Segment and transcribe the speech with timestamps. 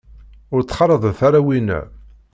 [0.53, 1.79] Ur ttxalaḍet ara winna.